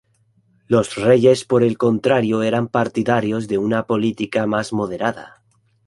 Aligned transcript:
Los 0.65 0.95
reyes, 0.95 1.45
por 1.45 1.61
el 1.61 1.77
contrario, 1.77 2.41
eran 2.41 2.69
partidarios 2.69 3.47
de 3.47 3.59
una 3.59 3.85
política 3.85 4.47
más 4.47 4.73
moderada. 4.73 5.43